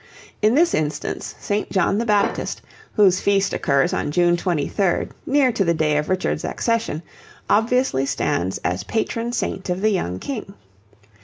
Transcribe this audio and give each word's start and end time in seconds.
In 0.41 0.55
this 0.55 0.73
instance 0.73 1.35
St. 1.39 1.69
John 1.71 1.99
the 1.99 2.07
Baptist, 2.07 2.63
whose 2.95 3.19
feast 3.19 3.53
occurs 3.53 3.93
on 3.93 4.09
June 4.09 4.35
23, 4.35 5.09
near 5.27 5.51
to 5.51 5.63
the 5.63 5.75
day 5.75 5.95
of 5.97 6.09
Richard's 6.09 6.43
accession, 6.43 7.03
obviously 7.47 8.07
stands 8.07 8.57
as 8.63 8.83
patron 8.83 9.31
saint 9.31 9.69
of 9.69 9.81
the 9.81 9.91
young 9.91 10.17
King. 10.17 10.55